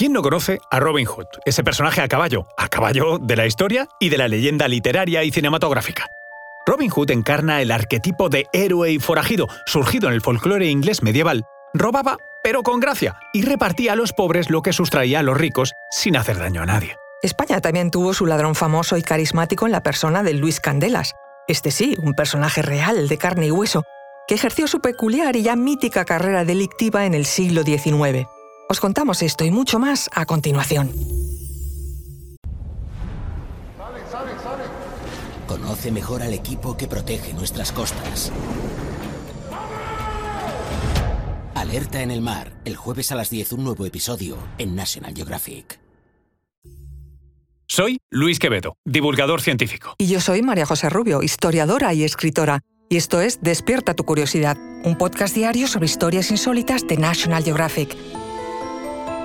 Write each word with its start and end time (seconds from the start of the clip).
¿Quién 0.00 0.14
no 0.14 0.22
conoce 0.22 0.60
a 0.70 0.80
Robin 0.80 1.04
Hood, 1.04 1.26
ese 1.44 1.62
personaje 1.62 2.00
a 2.00 2.08
caballo, 2.08 2.46
a 2.56 2.68
caballo 2.68 3.18
de 3.18 3.36
la 3.36 3.44
historia 3.44 3.86
y 3.98 4.08
de 4.08 4.16
la 4.16 4.28
leyenda 4.28 4.66
literaria 4.66 5.22
y 5.24 5.30
cinematográfica? 5.30 6.06
Robin 6.64 6.88
Hood 6.88 7.10
encarna 7.10 7.60
el 7.60 7.70
arquetipo 7.70 8.30
de 8.30 8.46
héroe 8.54 8.92
y 8.92 8.98
forajido, 8.98 9.46
surgido 9.66 10.08
en 10.08 10.14
el 10.14 10.22
folclore 10.22 10.68
inglés 10.68 11.02
medieval. 11.02 11.44
Robaba, 11.74 12.16
pero 12.42 12.62
con 12.62 12.80
gracia, 12.80 13.18
y 13.34 13.42
repartía 13.42 13.92
a 13.92 13.94
los 13.94 14.14
pobres 14.14 14.48
lo 14.48 14.62
que 14.62 14.72
sustraía 14.72 15.18
a 15.18 15.22
los 15.22 15.36
ricos 15.36 15.74
sin 15.90 16.16
hacer 16.16 16.38
daño 16.38 16.62
a 16.62 16.66
nadie. 16.66 16.96
España 17.22 17.60
también 17.60 17.90
tuvo 17.90 18.14
su 18.14 18.24
ladrón 18.24 18.54
famoso 18.54 18.96
y 18.96 19.02
carismático 19.02 19.66
en 19.66 19.72
la 19.72 19.82
persona 19.82 20.22
de 20.22 20.32
Luis 20.32 20.60
Candelas. 20.60 21.12
Este 21.46 21.70
sí, 21.70 21.94
un 22.02 22.14
personaje 22.14 22.62
real 22.62 23.06
de 23.06 23.18
carne 23.18 23.48
y 23.48 23.50
hueso, 23.50 23.84
que 24.26 24.34
ejerció 24.34 24.66
su 24.66 24.80
peculiar 24.80 25.36
y 25.36 25.42
ya 25.42 25.56
mítica 25.56 26.06
carrera 26.06 26.46
delictiva 26.46 27.04
en 27.04 27.12
el 27.12 27.26
siglo 27.26 27.64
XIX. 27.64 28.26
Os 28.70 28.78
contamos 28.78 29.20
esto 29.22 29.44
y 29.44 29.50
mucho 29.50 29.80
más 29.80 30.08
a 30.14 30.24
continuación. 30.26 30.92
Conoce 35.48 35.90
mejor 35.90 36.22
al 36.22 36.32
equipo 36.32 36.76
que 36.76 36.86
protege 36.86 37.32
nuestras 37.32 37.72
costas. 37.72 38.30
Alerta 41.56 42.00
en 42.02 42.12
el 42.12 42.20
mar, 42.20 42.52
el 42.64 42.76
jueves 42.76 43.10
a 43.10 43.16
las 43.16 43.28
10 43.30 43.54
un 43.54 43.64
nuevo 43.64 43.86
episodio 43.86 44.36
en 44.58 44.76
National 44.76 45.16
Geographic. 45.16 45.80
Soy 47.66 47.98
Luis 48.08 48.38
Quevedo, 48.38 48.76
divulgador 48.84 49.40
científico. 49.40 49.96
Y 49.98 50.06
yo 50.06 50.20
soy 50.20 50.42
María 50.42 50.64
José 50.64 50.90
Rubio, 50.90 51.24
historiadora 51.24 51.92
y 51.92 52.04
escritora. 52.04 52.60
Y 52.88 52.98
esto 52.98 53.20
es 53.20 53.40
Despierta 53.42 53.94
tu 53.94 54.04
curiosidad, 54.04 54.56
un 54.84 54.96
podcast 54.96 55.34
diario 55.34 55.66
sobre 55.66 55.86
historias 55.86 56.30
insólitas 56.30 56.86
de 56.86 56.98
National 56.98 57.42
Geographic. 57.42 57.96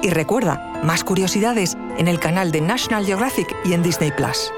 Y 0.06 0.12
recuerda, 0.12 0.82
más 0.84 1.04
curiosidades 1.04 1.76
en 1.98 2.08
el 2.08 2.20
canal 2.20 2.52
de 2.52 2.62
National 2.62 3.08
Geographic 3.08 3.56
y 3.66 3.74
en 3.74 3.82
Disney 3.82 4.12
Plus. 4.12 4.52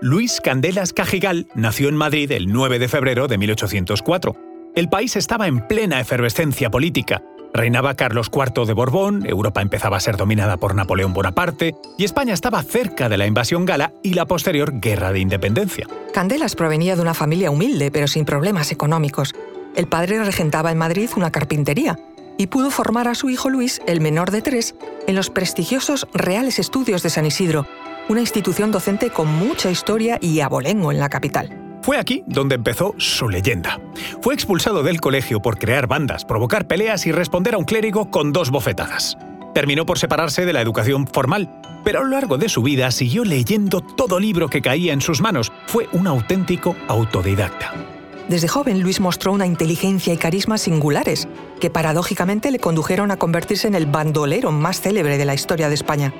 Luis 0.00 0.40
Candelas 0.40 0.94
Cajigal 0.94 1.48
nació 1.54 1.90
en 1.90 1.96
Madrid 1.96 2.32
el 2.32 2.50
9 2.50 2.78
de 2.78 2.88
febrero 2.88 3.28
de 3.28 3.36
1804. 3.36 4.34
El 4.74 4.88
país 4.88 5.16
estaba 5.16 5.48
en 5.48 5.68
plena 5.68 6.00
efervescencia 6.00 6.70
política. 6.70 7.20
Reinaba 7.52 7.94
Carlos 7.94 8.30
IV 8.34 8.64
de 8.64 8.72
Borbón, 8.72 9.26
Europa 9.26 9.60
empezaba 9.60 9.98
a 9.98 10.00
ser 10.00 10.16
dominada 10.16 10.56
por 10.56 10.74
Napoleón 10.74 11.12
Bonaparte 11.12 11.74
y 11.98 12.04
España 12.04 12.32
estaba 12.32 12.62
cerca 12.62 13.10
de 13.10 13.18
la 13.18 13.26
invasión 13.26 13.66
gala 13.66 13.92
y 14.02 14.14
la 14.14 14.24
posterior 14.24 14.80
guerra 14.80 15.12
de 15.12 15.20
independencia. 15.20 15.86
Candelas 16.14 16.54
provenía 16.54 16.96
de 16.96 17.02
una 17.02 17.12
familia 17.12 17.50
humilde 17.50 17.90
pero 17.90 18.06
sin 18.06 18.24
problemas 18.24 18.72
económicos. 18.72 19.34
El 19.76 19.86
padre 19.86 20.24
regentaba 20.24 20.72
en 20.72 20.78
Madrid 20.78 21.10
una 21.16 21.30
carpintería 21.30 21.98
y 22.38 22.46
pudo 22.46 22.70
formar 22.70 23.08
a 23.08 23.14
su 23.14 23.28
hijo 23.28 23.50
Luis, 23.50 23.82
el 23.86 24.00
menor 24.00 24.30
de 24.30 24.40
tres, 24.40 24.74
en 25.06 25.14
los 25.14 25.28
prestigiosos 25.28 26.08
Reales 26.14 26.58
Estudios 26.58 27.02
de 27.02 27.10
San 27.10 27.26
Isidro, 27.26 27.66
una 28.08 28.20
institución 28.20 28.72
docente 28.72 29.10
con 29.10 29.28
mucha 29.28 29.70
historia 29.70 30.18
y 30.20 30.40
abolengo 30.40 30.92
en 30.92 30.98
la 30.98 31.10
capital. 31.10 31.78
Fue 31.82 31.98
aquí 31.98 32.24
donde 32.26 32.54
empezó 32.54 32.94
su 32.96 33.28
leyenda. 33.28 33.78
Fue 34.22 34.34
expulsado 34.34 34.82
del 34.82 35.00
colegio 35.00 35.40
por 35.40 35.58
crear 35.58 35.86
bandas, 35.86 36.24
provocar 36.24 36.66
peleas 36.66 37.06
y 37.06 37.12
responder 37.12 37.54
a 37.54 37.58
un 37.58 37.64
clérigo 37.64 38.10
con 38.10 38.32
dos 38.32 38.50
bofetadas. 38.50 39.18
Terminó 39.54 39.86
por 39.86 39.98
separarse 39.98 40.46
de 40.46 40.52
la 40.52 40.62
educación 40.62 41.06
formal, 41.06 41.60
pero 41.84 42.00
a 42.00 42.02
lo 42.02 42.08
largo 42.08 42.38
de 42.38 42.48
su 42.48 42.62
vida 42.62 42.90
siguió 42.90 43.24
leyendo 43.24 43.82
todo 43.82 44.18
libro 44.18 44.48
que 44.48 44.62
caía 44.62 44.92
en 44.92 45.00
sus 45.00 45.20
manos. 45.20 45.52
Fue 45.66 45.88
un 45.92 46.06
auténtico 46.06 46.74
autodidacta. 46.88 47.72
Desde 48.28 48.48
joven, 48.48 48.80
Luis 48.82 48.98
mostró 48.98 49.32
una 49.32 49.46
inteligencia 49.46 50.12
y 50.12 50.16
carisma 50.16 50.58
singulares, 50.58 51.28
que 51.60 51.70
paradójicamente 51.70 52.50
le 52.50 52.58
condujeron 52.58 53.12
a 53.12 53.18
convertirse 53.18 53.68
en 53.68 53.76
el 53.76 53.86
bandolero 53.86 54.50
más 54.50 54.80
célebre 54.80 55.16
de 55.16 55.24
la 55.24 55.34
historia 55.34 55.68
de 55.68 55.74
España. 55.74 56.12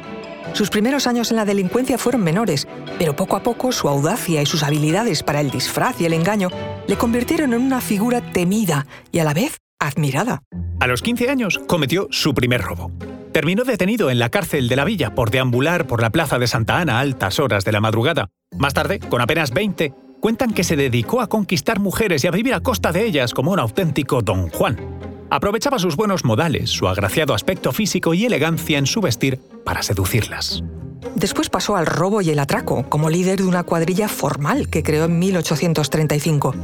Sus 0.53 0.71
primeros 0.71 1.09
años 1.09 1.33
en 1.33 1.37
la 1.37 1.45
delincuencia 1.45 1.99
fueron 1.99 2.23
menores, 2.23 2.69
pero 2.99 3.17
poco 3.17 3.37
a 3.37 3.43
poco 3.43 3.73
su 3.73 3.89
audacia 3.89 4.41
y 4.41 4.47
sus 4.47 4.63
habilidades 4.63 5.25
para 5.25 5.41
el 5.41 5.51
disfraz 5.51 6.01
y 6.01 6.07
el 6.07 6.13
engaño 6.13 6.49
le 6.87 6.97
convirtieron 6.97 7.53
en 7.53 7.61
una 7.61 7.81
figura 7.81 8.21
temida 8.33 8.87
y 9.11 9.19
a 9.19 9.25
la 9.25 9.35
vez 9.35 9.59
admirada. 9.81 10.43
A 10.79 10.87
los 10.87 11.03
15 11.03 11.29
años 11.29 11.61
cometió 11.67 12.07
su 12.11 12.35
primer 12.35 12.63
robo. 12.63 12.93
Terminó 13.33 13.65
detenido 13.65 14.11
en 14.11 14.19
la 14.19 14.31
cárcel 14.31 14.69
de 14.69 14.77
la 14.77 14.85
villa 14.85 15.15
por 15.15 15.31
deambular 15.31 15.87
por 15.87 16.01
la 16.01 16.11
plaza 16.11 16.39
de 16.39 16.47
Santa 16.47 16.79
Ana 16.79 16.99
a 16.99 17.01
altas 17.01 17.39
horas 17.39 17.65
de 17.65 17.73
la 17.73 17.81
madrugada. 17.81 18.29
Más 18.57 18.73
tarde, 18.73 18.99
con 18.99 19.21
apenas 19.21 19.51
20, 19.51 19.93
cuentan 20.27 20.55
que 20.55 20.65
se 20.65 20.75
dedicó 20.75 21.21
a 21.21 21.29
conquistar 21.29 21.79
mujeres 21.79 22.25
y 22.25 22.27
a 22.27 22.33
vivir 22.33 22.53
a 22.53 22.59
costa 22.59 22.91
de 22.91 23.07
ellas 23.07 23.33
como 23.33 23.53
un 23.53 23.61
auténtico 23.61 24.23
don 24.23 24.49
Juan. 24.49 24.77
Aprovechaba 25.31 25.79
sus 25.79 25.95
buenos 25.95 26.25
modales, 26.25 26.69
su 26.69 26.89
agraciado 26.89 27.33
aspecto 27.33 27.71
físico 27.71 28.13
y 28.13 28.25
elegancia 28.25 28.77
en 28.77 28.87
su 28.87 29.01
vestir 29.01 29.39
para 29.65 29.85
seducirlas. 29.85 30.65
Después 31.15 31.49
pasó 31.49 31.77
al 31.77 31.87
robo 31.87 32.23
y 32.23 32.31
el 32.31 32.41
atraco, 32.41 32.89
como 32.89 33.09
líder 33.09 33.39
de 33.39 33.45
una 33.45 33.63
cuadrilla 33.63 34.09
formal 34.09 34.69
que 34.69 34.83
creó 34.83 35.05
en 35.05 35.17
1835. 35.17 36.57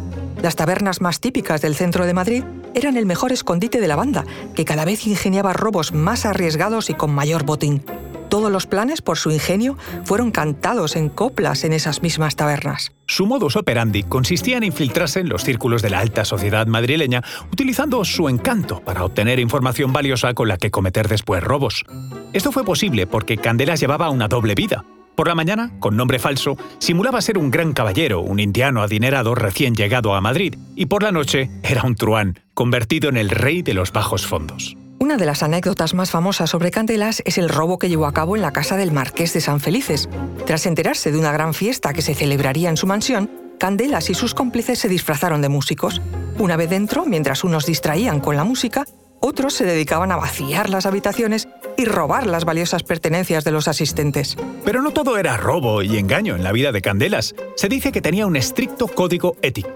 Las 0.43 0.57
tabernas 0.57 1.01
más 1.01 1.21
típicas 1.21 1.61
del 1.63 1.77
centro 1.77 2.05
de 2.05 2.15
Madrid 2.15 2.43
eran 2.75 2.97
el 2.97 3.07
mejor 3.07 3.31
escondite 3.31 3.81
de 3.81 3.87
la 3.87 3.95
banda, 3.95 4.25
que 4.57 4.65
cada 4.65 4.85
vez 4.85 5.07
ingeniaba 5.07 5.53
robos 5.53 5.93
más 5.93 6.27
arriesgados 6.27 6.91
y 6.91 6.95
con 6.95 7.15
mayor 7.15 7.45
botín. 7.45 7.85
Todos 8.33 8.51
los 8.51 8.67
planes, 8.67 9.03
por 9.03 9.19
su 9.19 9.31
ingenio, 9.31 9.77
fueron 10.07 10.31
cantados 10.31 10.97
en 10.97 11.11
coplas 11.11 11.65
en 11.65 11.75
esas 11.75 12.01
mismas 12.01 12.35
tabernas. 12.35 12.91
Su 13.07 13.27
modus 13.27 13.57
operandi 13.57 14.05
consistía 14.05 14.57
en 14.57 14.65
infiltrarse 14.65 15.21
en 15.21 15.29
los 15.29 15.45
círculos 15.45 15.83
de 15.83 15.91
la 15.91 15.99
alta 15.99 16.25
sociedad 16.25 16.67
madrileña, 16.67 17.23
utilizando 17.53 18.03
su 18.07 18.31
encanto 18.31 18.81
para 18.81 19.05
obtener 19.05 19.39
información 19.39 19.93
valiosa 19.93 20.33
con 20.33 20.49
la 20.49 20.57
que 20.57 20.71
cometer 20.71 21.09
después 21.09 21.45
robos. 21.45 21.85
Esto 22.33 22.53
fue 22.53 22.65
posible 22.65 23.07
porque 23.07 23.37
Candelas 23.37 23.81
llevaba 23.81 24.09
una 24.09 24.29
doble 24.29 24.55
vida. 24.55 24.83
Por 25.15 25.29
la 25.29 25.35
mañana, 25.35 25.71
con 25.79 25.95
nombre 25.95 26.19
falso, 26.19 26.57
simulaba 26.79 27.21
ser 27.21 27.37
un 27.37 27.51
gran 27.51 27.75
caballero, 27.75 28.23
un 28.23 28.41
indiano 28.41 28.81
adinerado 28.81 29.35
recién 29.35 29.75
llegado 29.75 30.15
a 30.15 30.23
Madrid, 30.23 30.55
y 30.75 30.87
por 30.87 31.03
la 31.03 31.13
noche 31.13 31.51
era 31.63 31.83
un 31.83 31.97
truán, 31.97 32.41
convertido 32.55 33.11
en 33.11 33.19
el 33.19 33.29
rey 33.29 33.61
de 33.61 33.75
los 33.75 33.93
bajos 33.93 34.27
fondos. 34.27 34.75
Una 35.03 35.17
de 35.17 35.27
las 35.27 35.43
anécdotas 35.43 35.95
más 35.95 36.13
famosas 36.13 36.49
sobre 36.49 36.71
Candelas 36.71 37.25
es 37.25 37.37
el 37.37 37.49
robo 37.49 37.77
que 37.77 37.89
llevó 37.89 38.07
a 38.07 38.13
cabo 38.13 38.37
en 38.37 38.43
la 38.43 38.53
casa 38.53 38.77
del 38.77 38.93
marqués 38.93 39.33
de 39.33 39.41
San 39.41 39.59
Felices. 39.59 40.09
Tras 40.47 40.65
enterarse 40.65 41.11
de 41.11 41.19
una 41.19 41.33
gran 41.33 41.55
fiesta 41.55 41.93
que 41.93 42.03
se 42.03 42.15
celebraría 42.15 42.71
en 42.71 42.77
su 42.77 42.87
mansión, 42.87 43.29
Candelas 43.59 44.11
y 44.11 44.15
sus 44.15 44.33
cómplices 44.33 44.79
se 44.79 44.89
disfrazaron 44.89 45.43
de 45.43 45.49
músicos. 45.49 46.01
Una 46.39 46.57
vez 46.57 46.71
dentro, 46.71 47.05
mientras 47.05 47.43
unos 47.43 47.67
distraían 47.67 48.21
con 48.21 48.37
la 48.37 48.45
música, 48.45 48.85
otros 49.19 49.55
se 49.55 49.65
dedicaban 49.65 50.13
a 50.13 50.17
vaciar 50.17 50.71
las 50.71 50.87
habitaciones 50.87 51.49
y 51.77 51.85
robar 51.85 52.29
las 52.29 52.45
valiosas 52.45 52.85
pertenencias 52.85 53.43
de 53.43 53.51
los 53.51 53.67
asistentes. 53.67 54.37
Pero 54.65 54.83
no 54.83 54.93
todo 54.93 55.19
era 55.19 55.37
robo 55.37 55.83
y 55.83 55.99
engaño 55.99 56.37
en 56.37 56.45
la 56.45 56.53
vida 56.53 56.71
de 56.71 56.81
Candelas. 56.81 57.35
Se 57.57 57.69
dice 57.69 57.91
que 57.91 58.03
tenía 58.03 58.29
un 58.29 58.37
estricto 58.37 58.87
código 58.87 59.35
ético 59.43 59.69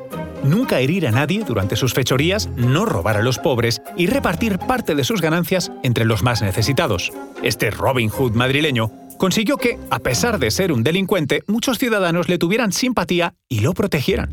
nunca 0.47 0.81
herir 0.81 1.07
a 1.07 1.11
nadie 1.11 1.45
durante 1.45 1.77
sus 1.77 1.93
fechorías, 1.93 2.49
no 2.57 2.87
robar 2.87 3.17
a 3.17 3.23
los 3.23 3.39
pobres 3.39 3.83
y 3.97 4.07
repartir 4.07 4.59
parte 4.59 4.95
de 4.95 5.05
sus 5.05 5.21
ganancias 5.21 5.71
entre 5.83 6.05
los 6.05 6.23
más 6.23 6.43
necesitados. 6.43 7.13
Este 7.43 7.71
Robin 7.71 8.09
Hood 8.09 8.33
madrileño 8.33 8.91
consiguió 9.19 9.57
que, 9.57 9.79
a 9.91 9.99
pesar 9.99 10.39
de 10.39 10.51
ser 10.51 10.73
un 10.73 10.83
delincuente, 10.83 11.43
muchos 11.47 11.79
ciudadanos 11.79 12.29
le 12.29 12.39
tuvieran 12.39 12.73
simpatía 12.73 13.35
y 13.49 13.61
lo 13.61 13.75
protegieran. 13.75 14.31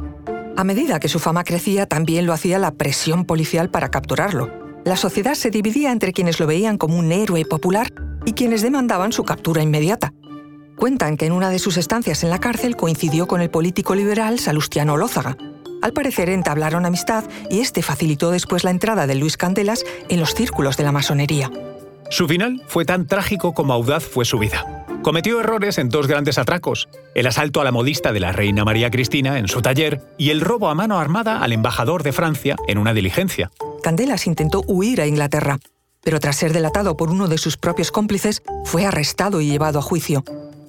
A 0.55 0.63
medida 0.63 0.99
que 0.99 1.09
su 1.09 1.19
fama 1.19 1.43
crecía, 1.43 1.87
también 1.87 2.25
lo 2.25 2.33
hacía 2.33 2.59
la 2.59 2.71
presión 2.71 3.25
policial 3.25 3.69
para 3.69 3.89
capturarlo. 3.89 4.51
La 4.85 4.97
sociedad 4.97 5.33
se 5.33 5.49
dividía 5.49 5.91
entre 5.91 6.13
quienes 6.13 6.39
lo 6.39 6.47
veían 6.47 6.77
como 6.77 6.97
un 6.97 7.11
héroe 7.11 7.43
popular 7.45 7.87
y 8.25 8.33
quienes 8.33 8.61
demandaban 8.61 9.11
su 9.11 9.23
captura 9.23 9.63
inmediata. 9.63 10.13
Cuentan 10.75 11.17
que 11.17 11.25
en 11.25 11.31
una 11.31 11.49
de 11.49 11.59
sus 11.59 11.77
estancias 11.77 12.23
en 12.23 12.29
la 12.29 12.39
cárcel 12.39 12.75
coincidió 12.75 13.27
con 13.27 13.41
el 13.41 13.49
político 13.49 13.95
liberal 13.95 14.39
Salustiano 14.39 14.93
Olózaga, 14.93 15.37
al 15.83 15.91
parecer 15.91 16.29
entablaron 16.29 16.85
amistad 16.85 17.25
y 17.49 17.59
este 17.59 17.81
facilitó 17.81 18.31
después 18.31 18.63
la 18.63 18.71
entrada 18.71 19.05
de 19.05 19.15
Luis 19.15 19.35
Candelas 19.35 19.83
en 20.07 20.21
los 20.21 20.33
círculos 20.33 20.77
de 20.77 20.83
la 20.85 20.93
masonería. 20.93 21.51
Su 22.09 22.25
final 22.27 22.63
fue 22.67 22.85
tan 22.85 23.05
trágico 23.05 23.53
como 23.53 23.73
audaz 23.73 24.05
fue 24.05 24.23
su 24.23 24.39
vida. 24.39 24.85
Cometió 25.01 25.41
errores 25.41 25.77
en 25.79 25.89
dos 25.89 26.07
grandes 26.07 26.37
atracos, 26.37 26.87
el 27.15 27.27
asalto 27.27 27.59
a 27.59 27.65
la 27.65 27.73
modista 27.73 28.13
de 28.13 28.21
la 28.21 28.31
reina 28.31 28.63
María 28.63 28.89
Cristina 28.91 29.37
en 29.37 29.49
su 29.49 29.61
taller 29.61 29.99
y 30.17 30.29
el 30.29 30.39
robo 30.39 30.69
a 30.69 30.75
mano 30.75 30.99
armada 30.99 31.43
al 31.43 31.51
embajador 31.51 32.01
de 32.01 32.13
Francia 32.13 32.55
en 32.69 32.77
una 32.77 32.93
diligencia. 32.93 33.51
Candelas 33.83 34.25
intentó 34.25 34.63
huir 34.65 35.01
a 35.01 35.07
Inglaterra, 35.07 35.59
pero 36.01 36.21
tras 36.21 36.37
ser 36.37 36.53
delatado 36.53 36.95
por 36.95 37.09
uno 37.09 37.27
de 37.27 37.37
sus 37.37 37.57
propios 37.57 37.91
cómplices, 37.91 38.41
fue 38.63 38.85
arrestado 38.85 39.41
y 39.41 39.47
llevado 39.47 39.79
a 39.79 39.81
juicio 39.81 40.23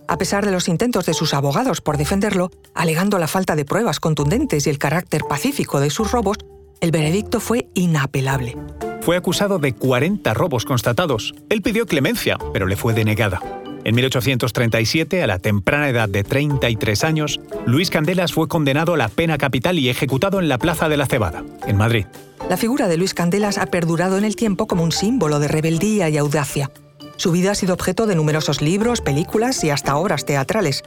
a 0.09 0.19
pesar 0.19 0.45
de 0.45 0.53
los 0.53 0.69
intentos 0.69 1.06
de 1.06 1.15
sus 1.15 1.35
abogados 1.35 1.81
por 1.81 1.97
defenderlo, 1.97 2.51
alegando 2.75 3.19
la 3.19 3.29
falta 3.29 3.56
de 3.56 3.65
pruebas 3.65 4.01
contundentes 4.01 4.67
y 4.67 4.71
el 4.71 4.79
carácter 4.79 5.23
pacífico 5.29 5.81
de 5.81 5.91
sus 5.91 6.12
robos, 6.12 6.39
el 6.81 6.91
veredicto 6.91 7.41
fue 7.41 7.69
inapelable. 7.75 8.56
Fue 9.01 9.17
acusado 9.17 9.59
de 9.59 9.75
40 9.75 10.33
robos 10.35 10.65
constatados. 10.65 11.35
Él 11.49 11.62
pidió 11.62 11.87
clemencia, 11.87 12.39
pero 12.53 12.67
le 12.67 12.77
fue 12.77 12.95
denegada. 12.95 13.41
En 13.85 13.95
1837, 13.95 15.23
a 15.23 15.27
la 15.27 15.39
temprana 15.39 15.91
edad 15.91 16.09
de 16.09 16.25
33 16.25 17.05
años, 17.05 17.41
Luis 17.67 17.91
Candelas 17.91 18.33
fue 18.33 18.49
condenado 18.49 18.95
a 18.95 18.97
la 18.97 19.09
pena 19.09 19.37
capital 19.37 19.79
y 19.79 19.91
ejecutado 19.91 20.41
en 20.41 20.49
la 20.49 20.57
Plaza 20.57 20.89
de 20.89 20.97
la 20.97 21.05
Cebada, 21.05 21.45
en 21.67 21.77
Madrid. 21.77 22.07
La 22.49 22.57
figura 22.57 22.89
de 22.89 22.97
Luis 22.97 23.12
Candelas 23.12 23.59
ha 23.59 23.67
perdurado 23.67 24.17
en 24.17 24.25
el 24.25 24.37
tiempo 24.37 24.67
como 24.67 24.83
un 24.83 24.93
símbolo 24.93 25.39
de 25.39 25.49
rebeldía 25.49 26.09
y 26.09 26.17
audacia. 26.17 26.71
Su 27.16 27.32
vida 27.32 27.52
ha 27.52 27.55
sido 27.55 27.75
objeto 27.75 28.06
de 28.06 28.14
numerosos 28.14 28.61
libros, 28.61 29.00
películas 29.00 29.62
y 29.64 29.70
hasta 29.70 29.96
obras 29.96 30.25
teatrales. 30.25 30.82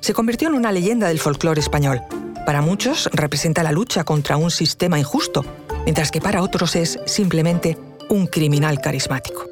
Se 0.00 0.14
convirtió 0.14 0.48
en 0.48 0.54
una 0.54 0.72
leyenda 0.72 1.08
del 1.08 1.20
folclore 1.20 1.60
español. 1.60 2.02
Para 2.46 2.60
muchos 2.60 3.08
representa 3.12 3.62
la 3.62 3.72
lucha 3.72 4.04
contra 4.04 4.36
un 4.36 4.50
sistema 4.50 4.98
injusto, 4.98 5.44
mientras 5.84 6.10
que 6.10 6.20
para 6.20 6.42
otros 6.42 6.74
es 6.76 6.98
simplemente 7.06 7.78
un 8.08 8.26
criminal 8.26 8.80
carismático. 8.80 9.51